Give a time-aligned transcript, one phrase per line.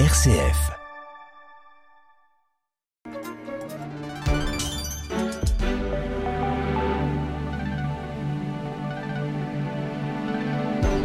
[0.00, 0.72] RCF.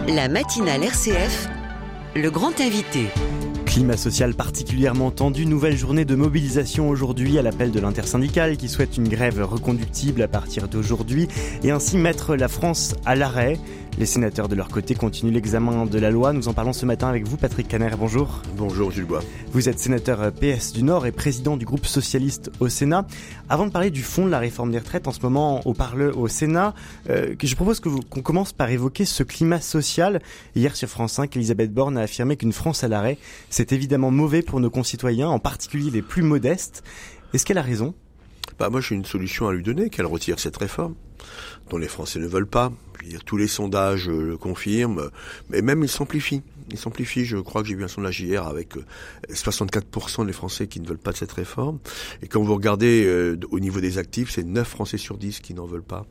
[0.08, 1.50] La matinale RCF,
[2.16, 3.06] le grand invité.
[3.68, 8.98] Climat social particulièrement tendu, nouvelle journée de mobilisation aujourd'hui à l'appel de l'intersyndicale qui souhaite
[8.98, 11.28] une grève reconductible à partir d'aujourd'hui
[11.64, 13.60] et ainsi mettre la France à l'arrêt.
[14.00, 16.32] Les sénateurs de leur côté continuent l'examen de la loi.
[16.32, 17.90] Nous en parlons ce matin avec vous, Patrick Caner.
[18.00, 18.42] Bonjour.
[18.56, 19.22] Bonjour, Gilles Bois.
[19.52, 23.06] Vous êtes sénateur PS du Nord et président du groupe socialiste au Sénat.
[23.50, 26.14] Avant de parler du fond de la réforme des retraites, en ce moment au parle
[26.16, 26.74] au Sénat,
[27.10, 30.22] euh, je propose que qu'on commence par évoquer ce climat social.
[30.56, 33.18] Hier sur France 5, Elisabeth Borne a affirmé qu'une France à l'arrêt,
[33.50, 36.86] c'est évidemment mauvais pour nos concitoyens, en particulier les plus modestes.
[37.34, 37.94] Est-ce qu'elle a raison?
[38.58, 40.96] Bah moi j'ai une solution à lui donner, qu'elle retire cette réforme,
[41.70, 42.72] dont les Français ne veulent pas.
[43.26, 45.10] tous les sondages le confirment,
[45.50, 46.44] mais même ils s'amplifient.
[46.72, 47.26] Ils s'amplifient.
[47.26, 48.74] Je crois que j'ai vu un sondage hier avec
[49.30, 51.80] 64% euh, des Français qui ne veulent pas de cette réforme.
[52.22, 55.54] Et quand vous regardez euh, au niveau des actifs, c'est 9 Français sur 10 qui
[55.54, 56.06] n'en veulent pas.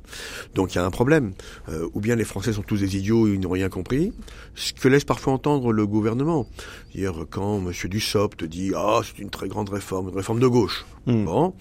[0.54, 1.32] Donc il y a un problème.
[1.68, 4.12] Euh, ou bien les Français sont tous des idiots, ils n'ont rien compris.
[4.54, 6.46] Ce que laisse parfois entendre le gouvernement.
[6.94, 7.72] Hier, quand M.
[7.84, 11.24] Dussopt dit «Ah, c'est une très grande réforme, une réforme de gauche hmm.
[11.24, 11.54] Bon,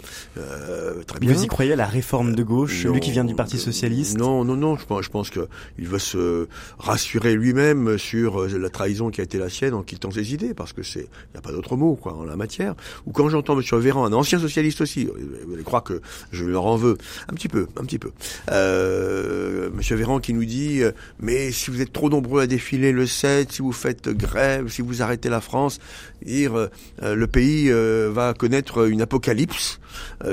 [1.06, 1.32] très bien.
[1.32, 4.18] Vous y croyez à la réforme de gauche, lui qui vient du Parti Socialiste?
[4.18, 4.76] Non, non, non.
[4.76, 5.46] Je pense, je pense qu'il
[5.78, 10.34] veut se rassurer lui-même sur la trahison qui a été la sienne en quittant ses
[10.34, 12.74] idées, parce que c'est, il n'y a pas d'autre mot, quoi, en la matière.
[13.06, 15.06] Ou quand j'entends Monsieur Véran, un ancien socialiste aussi,
[15.46, 16.00] vous allez croire que
[16.32, 18.10] je leur en veux, un petit peu, un petit peu.
[18.50, 22.90] Euh, Monsieur Véran qui nous dit, euh, mais si vous êtes trop nombreux à défiler
[22.90, 25.78] le 7, si vous faites grève, si vous arrêtez la France,
[26.24, 29.80] dire, euh, le pays euh, va connaître une apocalypse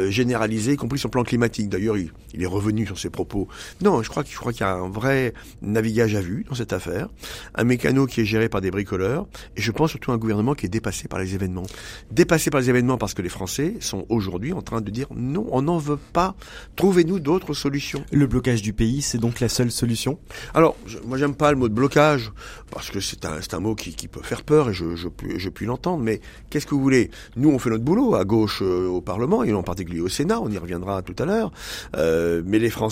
[0.09, 1.69] généralisée, y compris sur le plan climatique.
[1.69, 3.47] D'ailleurs, il, il, est revenu sur ses propos.
[3.81, 7.09] Non, je crois qu'il qu'il y a un vrai navigage à vue dans cette affaire,
[7.55, 10.53] un mécano qui est géré par des bricoleurs, et je pense surtout à un gouvernement
[10.53, 11.65] qui est dépassé par les événements.
[12.11, 15.47] Dépassé par les événements parce que les Français sont aujourd'hui en train de dire non,
[15.51, 16.35] on n'en veut pas,
[16.75, 18.03] trouvez-nous d'autres solutions.
[18.11, 20.19] Le blocage du pays, c'est donc la seule solution?
[20.53, 22.31] Alors, je, moi j'aime pas le mot de blocage,
[22.71, 25.07] parce que c'est un, un mot qui, qui, peut faire peur, et je, je,
[25.37, 27.09] je puis l'entendre, mais qu'est-ce que vous voulez?
[27.35, 30.39] Nous, on fait notre boulot, à gauche euh, au Parlement, et en particulier au Sénat,
[30.41, 31.51] on y reviendra tout à l'heure,
[31.95, 32.84] euh, mais les Français,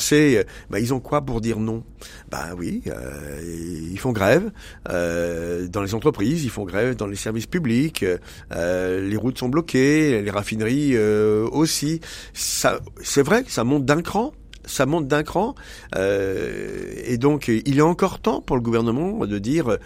[0.69, 1.83] bah, ils ont quoi pour dire non?
[2.29, 4.51] Bah oui, euh, ils font grève,
[4.89, 8.05] euh, dans les entreprises, ils font grève dans les services publics,
[8.51, 12.01] euh, les routes sont bloquées, les raffineries euh, aussi.
[12.33, 14.33] Ça, c'est vrai que ça monte d'un cran
[14.65, 15.55] ça monte d'un cran.
[15.95, 19.77] Euh, et donc, il est encore temps pour le gouvernement de dire,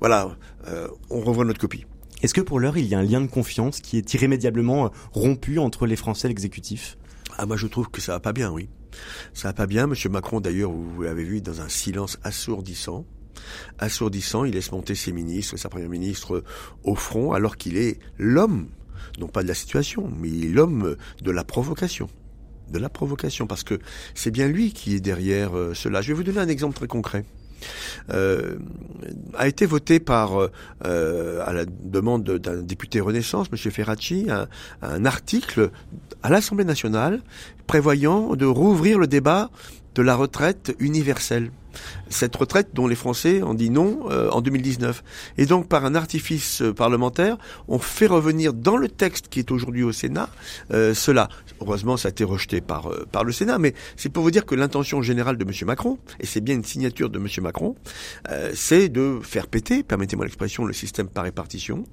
[0.00, 0.36] voilà,
[0.68, 1.86] euh, on revoit notre copie.
[2.22, 5.58] Est-ce que pour l'heure, il y a un lien de confiance qui est irrémédiablement rompu
[5.58, 6.96] entre les Français et l'exécutif?
[7.38, 8.68] Ah, moi, je trouve que ça va pas bien, oui.
[9.34, 9.86] Ça va pas bien.
[9.86, 13.04] Monsieur Macron, d'ailleurs, vous l'avez vu, dans un silence assourdissant
[13.78, 14.44] assourdissant.
[14.44, 16.42] Il laisse monter ses ministres, sa première ministre
[16.84, 18.68] au front, alors qu'il est l'homme,
[19.18, 22.08] non pas de la situation, mais l'homme de la provocation
[22.68, 23.78] de la provocation, parce que
[24.14, 26.02] c'est bien lui qui est derrière euh, cela.
[26.02, 27.24] Je vais vous donner un exemple très concret.
[28.10, 28.56] Euh,
[29.34, 30.38] a été voté par,
[30.84, 33.58] euh, à la demande d'un député Renaissance, M.
[33.70, 34.48] Ferracci, un,
[34.82, 35.70] un article
[36.22, 37.20] à l'Assemblée nationale
[37.66, 39.50] prévoyant de rouvrir le débat
[39.94, 41.50] de la retraite universelle
[42.08, 45.02] cette retraite dont les Français ont dit non euh, en 2019.
[45.38, 47.36] Et donc, par un artifice euh, parlementaire,
[47.68, 50.28] on fait revenir dans le texte qui est aujourd'hui au Sénat
[50.72, 51.28] euh, cela.
[51.60, 54.54] Heureusement, ça a été rejeté par, par le Sénat, mais c'est pour vous dire que
[54.54, 55.50] l'intention générale de M.
[55.66, 57.26] Macron, et c'est bien une signature de M.
[57.42, 57.76] Macron,
[58.54, 61.84] c'est de faire péter, permettez-moi l'expression, le système par répartition,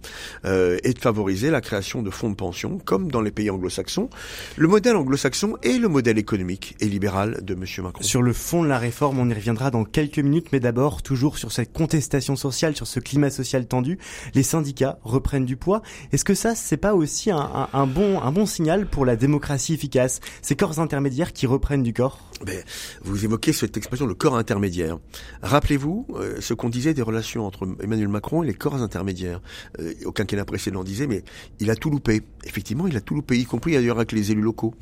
[0.45, 4.09] et de favoriser la création de fonds de pension, comme dans les pays anglo-saxons.
[4.57, 7.65] Le modèle anglo-saxon est le modèle économique et libéral de M.
[7.83, 8.03] Macron.
[8.03, 11.39] Sur le fond de la réforme, on y reviendra dans quelques minutes, mais d'abord, toujours
[11.39, 13.97] sur cette contestation sociale, sur ce climat social tendu,
[14.35, 15.81] les syndicats reprennent du poids.
[16.11, 20.19] Est-ce que ça, c'est pas aussi un, bon, un bon signal pour la démocratie efficace
[20.43, 22.19] Ces corps intermédiaires qui reprennent du corps?
[22.45, 22.63] Ben,
[23.03, 24.99] Vous évoquez cette expression, le corps intermédiaire.
[25.41, 29.41] Rappelez-vous euh, ce qu'on disait des relations entre Emmanuel Macron et les corps intermédiaires.
[29.79, 31.23] Euh, au quinquennat précédent, disait, mais
[31.59, 32.21] il a tout loupé.
[32.45, 34.75] Effectivement, il a tout loupé, y compris d'ailleurs avec les élus locaux.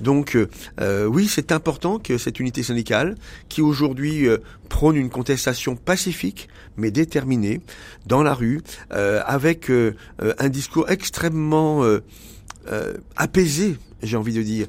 [0.00, 0.48] Donc, euh,
[0.80, 3.16] euh oui, c'est important que cette unité syndicale,
[3.50, 4.37] qui aujourd'hui euh,
[4.68, 7.60] prône une contestation pacifique mais déterminée
[8.06, 8.60] dans la rue,
[8.92, 9.94] euh, avec euh,
[10.38, 11.84] un discours extrêmement
[13.16, 14.66] apaisé j'ai envie de dire,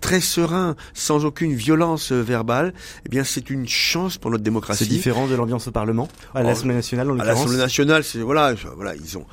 [0.00, 2.72] très serein, sans aucune violence verbale,
[3.04, 4.84] eh bien c'est une chance pour notre démocratie.
[4.84, 7.18] C'est différent de l'ambiance au Parlement, à l'Assemblée nationale en.
[7.18, 9.26] À l'Assemblée nationale, c'est voilà, voilà, ils ont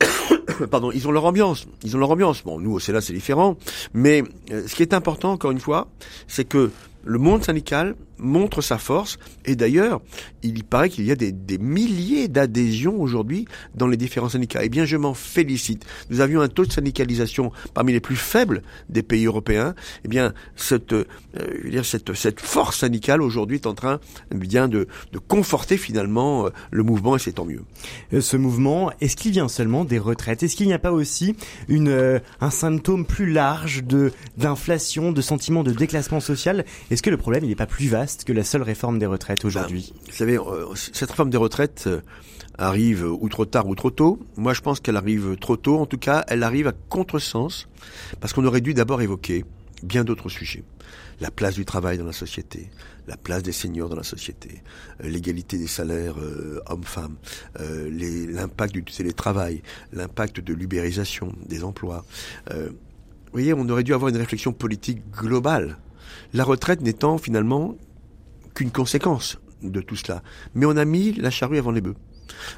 [0.70, 1.66] pardon, ils ont leur ambiance.
[1.82, 2.42] Ils ont leur ambiance.
[2.42, 3.56] Bon, nous au Sénat c'est différent,
[3.94, 5.88] mais ce qui est important encore une fois,
[6.26, 6.70] c'est que
[7.04, 9.18] le monde syndical montre sa force.
[9.44, 10.00] Et d'ailleurs,
[10.42, 14.60] il paraît qu'il y a des, des milliers d'adhésions aujourd'hui dans les différents syndicats.
[14.62, 15.84] Eh bien, je m'en félicite.
[16.10, 19.74] Nous avions un taux de syndicalisation parmi les plus faibles des pays européens.
[20.04, 21.04] Eh bien, cette, euh,
[21.34, 24.00] je veux dire, cette, cette force syndicale aujourd'hui est en train
[24.34, 27.62] bien de, de conforter finalement euh, le mouvement et c'est tant mieux.
[28.12, 30.42] Euh, ce mouvement, est-ce qu'il vient seulement des retraites?
[30.42, 31.36] Est-ce qu'il n'y a pas aussi
[31.68, 36.64] une, un symptôme plus large de d'inflation, de sentiment de déclassement social?
[36.90, 38.07] Est-ce que le problème il n'est pas plus vaste?
[38.16, 41.84] Que la seule réforme des retraites aujourd'hui ben, Vous savez, euh, cette réforme des retraites
[41.86, 42.00] euh,
[42.56, 44.18] arrive ou trop tard ou trop tôt.
[44.36, 45.78] Moi, je pense qu'elle arrive trop tôt.
[45.78, 47.68] En tout cas, elle arrive à contresens
[48.20, 49.44] parce qu'on aurait dû d'abord évoquer
[49.82, 50.64] bien d'autres sujets.
[51.20, 52.70] La place du travail dans la société,
[53.06, 54.62] la place des seniors dans la société,
[55.02, 56.16] euh, l'égalité des salaires
[56.66, 57.16] hommes-femmes,
[57.58, 59.62] l'impact du télétravail,
[59.92, 62.04] l'impact de l'ubérisation des emplois.
[62.50, 65.76] Vous voyez, on aurait dû avoir une réflexion politique globale.
[66.32, 67.76] La retraite n'étant finalement
[68.58, 70.20] qu'une conséquence de tout cela.
[70.54, 71.94] Mais on a mis la charrue avant les bœufs.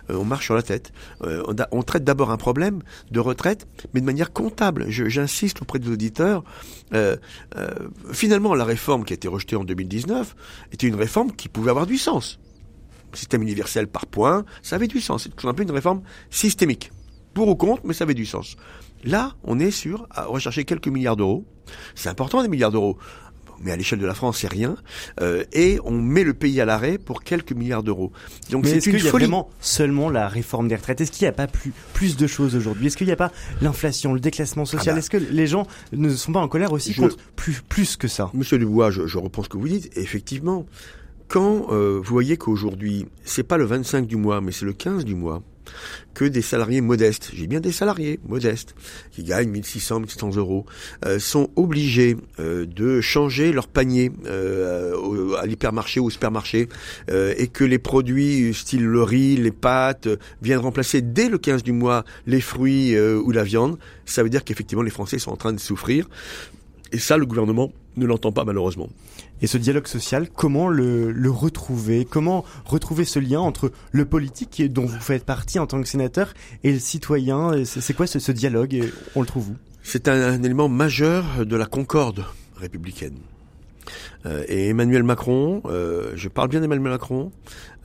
[0.09, 0.93] Euh, on marche sur la tête.
[1.23, 1.43] Euh,
[1.73, 2.81] on, traite d'abord un problème
[3.11, 4.87] de retraite, mais de manière comptable.
[4.89, 6.43] J'insiste auprès des auditeurs.
[6.95, 7.17] Euh,
[8.13, 10.35] finalement, la réforme qui a été rejetée en 2019
[10.73, 12.41] était une réforme qui pouvait avoir du sens.
[13.13, 15.25] Système universel par point, ça avait du sens.
[15.25, 16.01] C'est tout simplement une réforme
[16.31, 16.93] systémique.
[17.35, 18.57] Pour ou contre, mais ça avait du sens.
[19.05, 21.45] Là, on est sur à rechercher quelques milliards d'euros.
[21.95, 22.99] C'est important des milliards d'euros
[23.61, 24.77] mais à l'échelle de la France, c'est rien.
[25.21, 28.13] Euh, et on met le pays à l'arrêt pour quelques milliards d'euros.
[28.51, 31.01] Donc c'est une qu'il y a vraiment seulement la réforme des retraites?
[31.01, 32.87] Est-ce qu'il n'y a pas plus plus de choses aujourd'hui?
[32.87, 34.89] Est-ce qu'il n'y a pas l'inflation, le déclassement social?
[34.89, 34.99] ah bah.
[34.99, 37.01] Est-ce que les gens ne sont pas en colère aussi je...
[37.01, 38.31] contre plus plus que ça?
[38.35, 39.97] Monsieur Dubois, je, je reprends ce que vous dites.
[39.97, 40.67] Effectivement,
[41.31, 45.05] quand euh, vous voyez qu'aujourd'hui, c'est pas le 25 du mois, mais c'est le 15
[45.05, 45.43] du mois,
[46.15, 48.75] que des salariés modestes, j'ai bien des salariés modestes,
[49.13, 50.67] qui gagnent 1600, 1700 euros,
[51.05, 56.69] euh, sont obligés euh, de changer leur panier euh, à l'hypermarché ou au supermarché,
[57.11, 60.09] et que les produits style le riz, les pâtes,
[60.43, 64.45] viennent remplacer dès le 15 du mois les fruits ou la viande, ça veut dire
[64.45, 66.09] qu'effectivement les Français sont en train de souffrir.
[66.93, 68.89] Et ça, le gouvernement ne l'entend pas malheureusement.
[69.43, 72.05] Et ce dialogue social, comment le, le, retrouver?
[72.05, 76.35] Comment retrouver ce lien entre le politique dont vous faites partie en tant que sénateur
[76.63, 77.65] et le citoyen?
[77.65, 79.57] C'est quoi ce, ce, dialogue On le trouve où?
[79.83, 82.25] C'est un, un, élément majeur de la concorde
[82.57, 83.19] républicaine.
[84.27, 87.33] Euh, et Emmanuel Macron, euh, je parle bien d'Emmanuel Macron,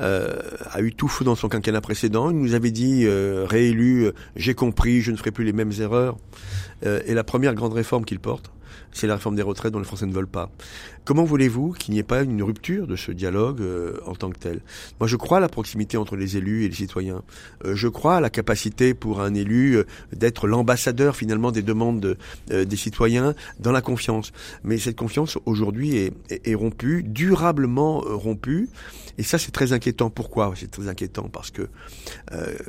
[0.02, 0.36] euh,
[0.72, 2.30] a eu tout fou dans son quinquennat précédent.
[2.30, 6.18] Il nous avait dit, réélu, j'ai compris, je ne ferai plus les mêmes erreurs.
[6.84, 8.52] et la première grande réforme qu'il porte,
[8.96, 10.50] c'est la réforme des retraites dont les Français ne veulent pas.
[11.04, 14.40] Comment voulez-vous qu'il n'y ait pas une rupture de ce dialogue euh, en tant que
[14.40, 14.62] tel?
[15.00, 17.22] Moi, je crois à la proximité entre les élus et les citoyens.
[17.66, 19.84] Euh, je crois à la capacité pour un élu euh,
[20.14, 22.18] d'être l'ambassadeur finalement des demandes de,
[22.52, 24.32] euh, des citoyens dans la confiance.
[24.64, 28.70] Mais cette confiance aujourd'hui est, est, est, rompue, durablement rompue,
[29.18, 30.10] et ça c'est très inquiétant.
[30.10, 30.54] Pourquoi?
[30.56, 31.68] C'est très inquiétant parce que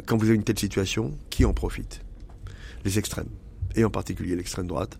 [0.06, 2.00] quand vous avez une telle situation, qui en profite?
[2.84, 3.28] Les extrêmes
[3.76, 4.98] et en particulier l'extrême droite,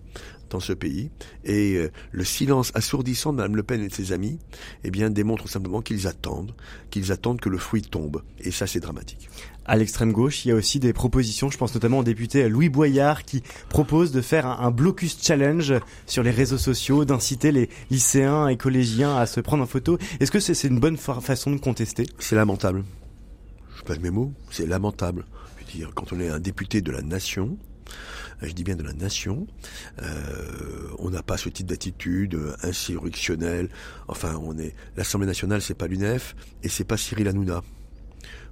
[0.51, 1.11] dans ce pays.
[1.45, 4.39] Et euh, le silence assourdissant de Mme Le Pen et de ses amis,
[4.85, 6.55] eh bien, démontre simplement qu'ils attendent,
[6.91, 8.23] qu'ils attendent que le fruit tombe.
[8.39, 9.29] Et ça, c'est dramatique.
[9.65, 11.51] À l'extrême gauche, il y a aussi des propositions.
[11.51, 15.75] Je pense notamment au député Louis Boyard qui propose de faire un, un blocus challenge
[16.07, 19.99] sur les réseaux sociaux, d'inciter les lycéens et collégiens à se prendre en photo.
[20.21, 22.07] Est-ce que c'est est une bonne fa façon de contester?
[22.21, 22.85] C'est lamentable.
[23.77, 24.33] Je passe mes mots.
[24.51, 25.27] C'est lamentable.
[25.59, 27.59] Je veux dire, quand on est un député de la nation,
[28.43, 29.47] je dis bien de la nation.
[30.03, 33.69] Euh, on n'a pas ce type d'attitude insurrectionnelle.
[34.09, 37.63] Enfin, on est l'Assemblée nationale, c'est pas l'UNEF et c'est pas Cyril Hanouna.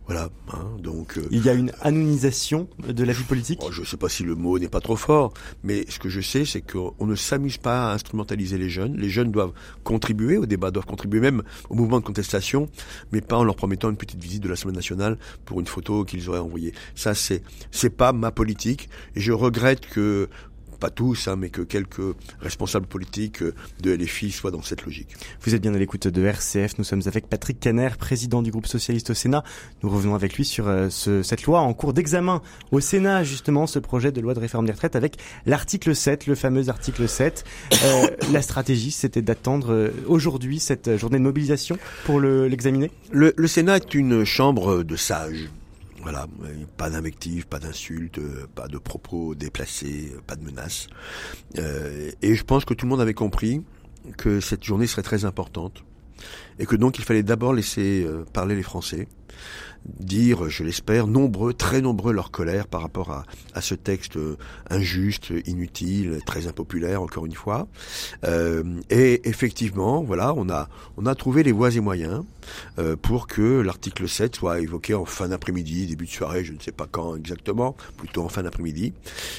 [0.06, 0.28] Voilà.
[0.52, 3.61] Hein, donc euh, il y a une anonisation de la vie politique?
[3.62, 5.32] Oh, je ne sais pas si le mot n'est pas trop fort,
[5.62, 8.96] mais ce que je sais, c'est qu'on ne s'amuse pas à instrumentaliser les jeunes.
[8.99, 12.68] Les jeunes doivent contribuer au débat, doivent contribuer même au mouvement de contestation,
[13.12, 16.28] mais pas en leur promettant une petite visite de l'Assemblée nationale pour une photo qu'ils
[16.28, 16.75] auraient envoyée.
[16.94, 20.28] Ça, c'est c'est pas ma politique, et je regrette que
[20.85, 23.43] pas tous, hein, mais que quelques responsables politiques
[23.81, 25.17] de LFI soient dans cette logique.
[25.41, 26.76] Vous êtes bien à l'écoute de RCF.
[26.76, 29.45] Nous sommes avec Patrick Caner, président du groupe socialiste au Sénat.
[29.83, 33.67] Nous revenons avec lui sur euh, ce, cette loi en cours d'examen au Sénat, justement,
[33.67, 37.45] ce projet de loi de réforme des retraites avec l'article 7, le fameux article 7.
[37.83, 42.91] Euh, la stratégie, c'était d'attendre euh, aujourd'hui cette journée de mobilisation pour l'examiner?
[43.11, 45.49] Le, le Sénat est une chambre de sages.
[46.04, 46.26] Voilà,
[46.76, 48.20] pas d'invectives, pas d'insultes,
[48.54, 50.87] pas de propos déplacés, pas de menaces.
[51.58, 53.64] Euh, et je pense que tout le monde avait compris
[54.18, 55.82] que cette journée serait très importante
[56.59, 59.09] et que donc il fallait d'abord laisser parler les Français
[59.99, 64.19] dire, je l'espère, nombreux, très nombreux leur colère par rapport à, ce texte
[64.71, 67.69] injuste, inutile, très impopulaire, encore une fois.
[68.25, 72.25] Euh, et effectivement, voilà, on a, on a trouvé les voies et moyens
[72.78, 76.61] euh, pour que l'article 7 soit évoqué en fin d'après-midi, début de soirée, je ne
[76.61, 78.93] sais pas quand exactement, plutôt en fin d'après-midi,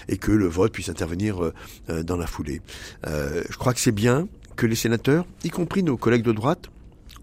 [0.08, 1.51] et que le vote puisse intervenir
[1.89, 2.62] euh, dans la foulée.
[3.08, 6.69] Euh, je crois que c'est bien que les sénateurs, y compris nos collègues de droite,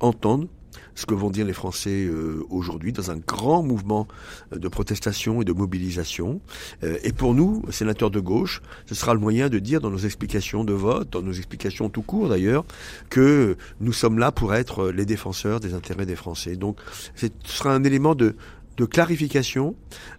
[0.01, 0.49] entendent
[0.95, 4.07] ce que vont dire les Français euh, aujourd'hui dans un grand mouvement
[4.53, 6.41] euh, de protestation et de mobilisation.
[6.83, 9.99] Euh, et pour nous, sénateurs de gauche, ce sera le moyen de dire dans nos
[9.99, 12.65] explications de vote, dans nos explications tout court d'ailleurs,
[13.11, 16.57] que nous sommes là pour être les défenseurs des intérêts des Français.
[16.57, 16.79] Donc
[17.15, 18.37] ce sera un élément de,
[18.77, 19.75] de clarification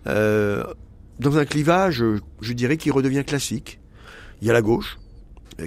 [0.06, 2.04] dans un clivage,
[2.42, 3.80] je dirais, qui redevient classique.
[4.42, 5.03] Il y a la gauche, euh,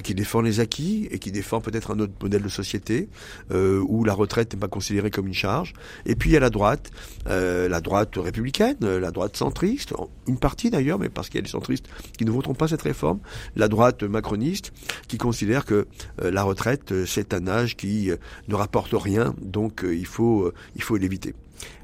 [0.03, 3.09] qui défend les acquis et qui défend peut-être un autre modèle de société
[3.51, 5.75] euh, où la retraite n'est pas considérée comme une charge.
[6.05, 6.91] Et puis il y a la droite,
[7.29, 9.95] euh, la droite républicaine, la droite centriste,
[10.27, 11.87] une partie d'ailleurs, mais parce qu'il y a des centristes
[12.19, 13.21] qui ne voteront pas cette réforme,
[13.55, 14.73] la droite macroniste
[15.09, 15.87] qui considère que
[16.23, 18.11] euh, la retraite c'est un âge qui
[18.49, 21.35] ne rapporte rien, donc il faut il faut l'éviter.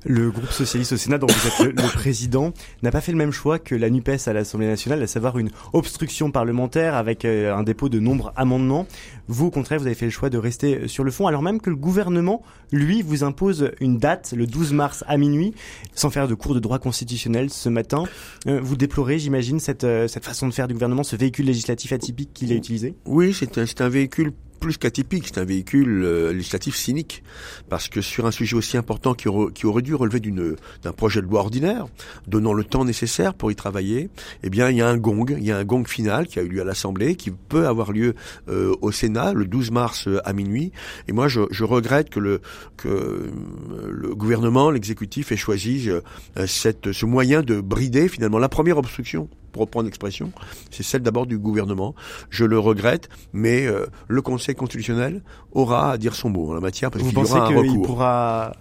[0.05, 2.53] Le groupe socialiste au Sénat, dont vous êtes le, président,
[2.83, 5.51] n'a pas fait le même choix que la NUPES à l'Assemblée nationale, à savoir une
[5.73, 8.87] obstruction parlementaire avec euh, un dépôt de nombreux amendements.
[9.29, 11.61] Vous, au contraire, vous avez fait le choix de rester sur le fond, alors même
[11.61, 15.55] que le gouvernement, lui, vous impose une date, le 12 mars à minuit,
[15.95, 18.05] sans faire de cours de droit constitutionnel ce matin.
[18.47, 21.93] Euh, vous déplorez, j'imagine, cette, euh, cette façon de faire du gouvernement, ce véhicule législatif
[21.93, 22.95] atypique qu'il a utilisé?
[23.07, 27.25] Oui, c'est un, un véhicule plus qu'atypique, c'est un véhicule euh, législatif cynique,
[27.69, 31.41] parce que sur un sujet aussi important qui, aurait dû relever d'un projet de loi
[31.41, 31.87] ordinaire,
[32.29, 34.09] donnant le temps nécessaire pour y travailler,
[34.45, 36.43] eh bien il y a un gong, il y a un gong final qui a
[36.43, 38.15] eu lieu à l'Assemblée, qui peut avoir lieu
[38.49, 40.71] euh, au Sénat le 12 mars euh, à minuit.
[41.09, 45.89] Et moi je, regrette que le gouvernement, l'exécutif ait choisi
[46.37, 49.29] ce moyen de brider finalement la première obstruction
[49.61, 50.33] reprendre l'expression,
[50.71, 51.95] c'est celle d'abord du gouvernement.
[52.31, 56.61] Je le regrette, mais euh, le Conseil constitutionnel aura à dire son mot en la
[56.61, 57.87] matière parce qu'il y aura un recours.
[57.87, 58.53] Pourra...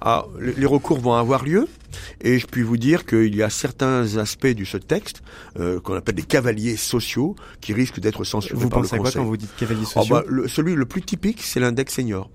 [0.00, 1.66] Ah, les, recours vont avoir lieu
[2.20, 5.22] et je puis vous dire qu'il y a certains aspects de ce texte
[5.58, 8.98] euh, qu'on appelle des cavaliers sociaux qui risquent d'être censurés vous par le Conseil.
[8.98, 10.14] Vous pensez quoi quand vous dites cavaliers ah, sociaux?
[10.14, 12.30] bah, Celui le plus typique, c'est l'index senior.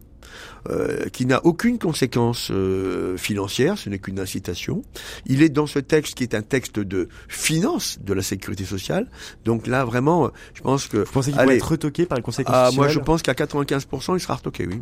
[0.69, 4.81] Euh, qui n'a aucune conséquence euh, financière, ce n'est qu'une incitation.
[5.25, 9.07] Il est dans ce texte qui est un texte de finance de la sécurité sociale.
[9.43, 10.97] Donc là, vraiment, je pense que...
[10.97, 13.33] Vous pensez qu'il pourrait être retoqué par le Conseil constitutionnel ah, Moi, je pense qu'à
[13.33, 14.81] 95%, il sera retoqué, oui.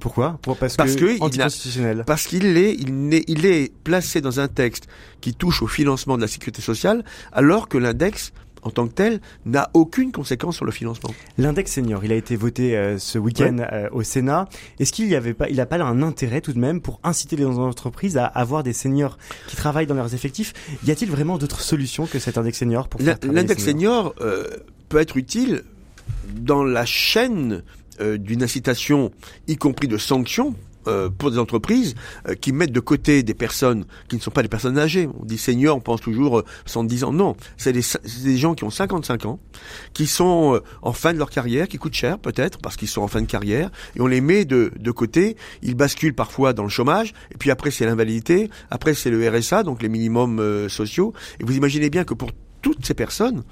[0.00, 0.38] Pourquoi?
[0.42, 4.86] Parce, parce que, que Parce qu'il est, il est, il est placé dans un texte
[5.22, 8.32] qui touche au financement de la sécurité sociale, alors que l'index
[8.62, 11.10] en tant que tel n'a aucune conséquence sur le financement.
[11.36, 14.48] L'index senior, il a été voté euh, ce week-end euh, au Sénat.
[14.78, 17.36] Est-ce qu'il y avait pas, il a pas un intérêt tout de même pour inciter
[17.36, 20.52] les entreprises à avoir des seniors qui travaillent dans leurs effectifs?
[20.84, 24.44] Y a-t-il vraiment d'autres solutions que cet index senior pour L'index senior euh,
[24.88, 25.62] peut être utile
[26.34, 27.62] dans la chaîne
[28.00, 29.10] d'une incitation,
[29.48, 30.54] y compris de sanctions
[30.88, 31.94] euh, pour des entreprises
[32.28, 35.08] euh, qui mettent de côté des personnes qui ne sont pas des personnes âgées.
[35.20, 37.12] On dit seniors, on pense toujours 110 euh, ans.
[37.12, 37.82] Non, c'est des,
[38.22, 39.38] des, gens qui ont 55 ans,
[39.92, 43.08] qui sont en fin de leur carrière, qui coûtent cher peut-être parce qu'ils sont en
[43.08, 45.36] fin de carrière, et on les met de, de côté.
[45.62, 49.62] Ils basculent parfois dans le chômage, et puis après c'est l'invalidité, après c'est le RSA,
[49.62, 51.12] donc les minimums sociaux.
[51.40, 52.30] Et vous imaginez bien que pour
[52.60, 53.42] toutes ces personnes,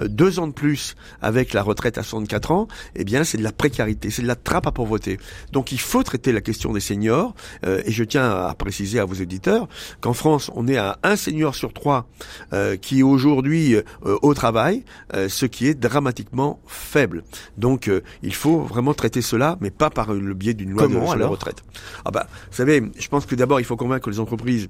[0.00, 3.42] euh, deux ans de plus avec la retraite à 64 ans, eh bien c'est de
[3.42, 5.18] la précarité, c'est de la trappe à pauvreté.
[5.52, 9.04] Donc il faut traiter la question des seniors, euh, et je tiens à préciser à
[9.04, 9.68] vos éditeurs
[10.00, 12.08] qu'en France, on est à un senior sur trois
[12.52, 17.24] euh, qui est aujourd'hui au travail, ce qui est dramatiquement faible.
[17.58, 17.90] Donc
[18.22, 21.26] il faut vraiment traiter cela, mais pas par le biais d'une loi de, sur la
[21.26, 21.62] retraite.
[22.04, 24.68] Ah bah, vous savez, je pense que d'abord il faut convaincre les entreprises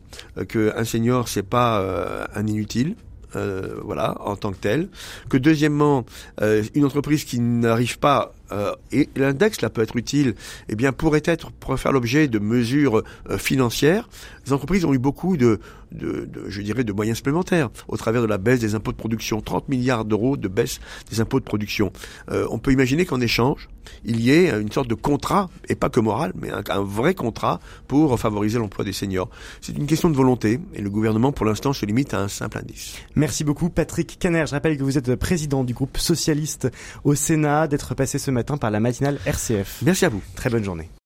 [0.48, 2.96] qu'un senior c'est pas un inutile
[3.36, 4.88] euh, voilà, en tant que tel.
[5.28, 6.04] Que deuxièmement,
[6.40, 10.34] euh, une entreprise qui n'arrive pas euh, et l'index là peut être utile,
[10.68, 14.08] eh bien pourrait être pourrait faire l'objet de mesures euh, financières.
[14.46, 15.60] Les entreprises ont eu beaucoup de,
[15.92, 18.96] de, de, je dirais, de moyens supplémentaires au travers de la baisse des impôts de
[18.96, 21.92] production, 30 milliards d'euros de baisse des impôts de production.
[22.30, 23.68] Euh, on peut imaginer qu'en échange,
[24.04, 27.14] il y ait une sorte de contrat, et pas que moral, mais un, un vrai
[27.14, 29.28] contrat pour favoriser l'emploi des seniors.
[29.60, 32.58] C'est une question de volonté, et le gouvernement, pour l'instant, se limite à un simple
[32.58, 32.96] indice.
[33.14, 34.44] Merci beaucoup, Patrick Caner.
[34.46, 36.70] Je rappelle que vous êtes président du groupe socialiste
[37.04, 39.80] au Sénat, d'être passé ce matin par la matinale RCF.
[39.82, 40.22] Merci à vous.
[40.36, 40.90] Très bonne journée.